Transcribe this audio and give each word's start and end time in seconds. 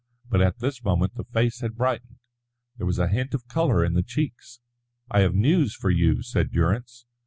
But 0.27 0.41
at 0.41 0.57
this 0.57 0.83
moment 0.83 1.13
the 1.13 1.25
face 1.25 1.61
had 1.61 1.75
brightened, 1.75 2.17
there 2.75 2.87
was 2.87 2.97
a 2.97 3.07
hint 3.07 3.35
of 3.35 3.47
colour 3.47 3.85
in 3.85 3.93
the 3.93 4.01
cheeks. 4.01 4.59
"I 5.11 5.19
have 5.19 5.35
news 5.35 5.75
for 5.75 5.91
you," 5.91 6.23
said 6.23 6.51
Durrance. 6.51 7.05